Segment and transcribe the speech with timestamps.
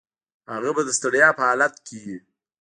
[0.51, 2.17] هغه به د ستړیا په حالت کې وي.